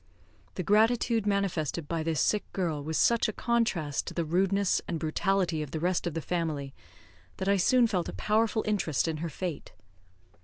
[0.55, 4.97] The gratitude manifested by this sick girl was such a contrast to the rudeness and
[4.99, 6.73] brutality of the rest of the family,
[7.37, 9.73] that I soon felt a powerful interest in her fate.